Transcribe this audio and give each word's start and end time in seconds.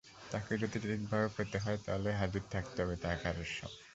তাঁকে 0.31 0.53
যদি 0.57 0.77
ঠিকভাবে 0.83 1.27
পেতে 1.37 1.57
হয়, 1.59 1.79
তাহলে 1.85 2.09
হাজির 2.13 2.43
থাকতে 2.51 2.77
হবে 2.83 2.95
তাঁর 3.03 3.17
কাজের 3.23 3.49
সময়। 3.51 3.79